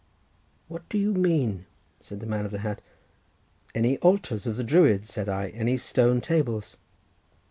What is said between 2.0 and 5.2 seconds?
the man of the hat. "Any altars of the Druids?"